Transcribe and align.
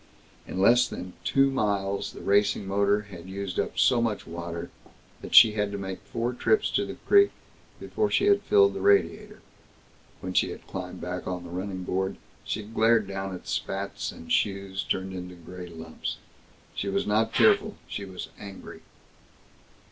In 0.47 0.59
less 0.59 0.87
than 0.87 1.13
two 1.23 1.51
miles 1.51 2.13
the 2.13 2.21
racing 2.21 2.65
motor 2.67 3.01
had 3.01 3.29
used 3.29 3.59
up 3.59 3.77
so 3.77 4.01
much 4.01 4.25
water 4.25 4.71
that 5.21 5.35
she 5.35 5.51
had 5.51 5.71
to 5.71 5.77
make 5.77 5.99
four 6.05 6.33
trips 6.33 6.71
to 6.71 6.87
the 6.87 6.95
creek 7.05 7.29
before 7.79 8.09
she 8.09 8.25
had 8.25 8.41
filled 8.41 8.73
the 8.73 8.81
radiator. 8.81 9.41
When 10.19 10.33
she 10.33 10.49
had 10.49 10.65
climbed 10.65 11.01
back 11.01 11.27
on 11.27 11.43
the 11.43 11.51
running 11.51 11.83
board 11.83 12.17
she 12.43 12.63
glared 12.63 13.05
down 13.07 13.35
at 13.35 13.45
spats 13.47 14.11
and 14.11 14.31
shoes 14.31 14.81
turned 14.81 15.13
into 15.13 15.35
gray 15.35 15.67
lumps. 15.67 16.17
She 16.73 16.89
was 16.89 17.05
not 17.05 17.31
tearful. 17.35 17.75
She 17.87 18.03
was 18.03 18.29
angry. 18.39 18.81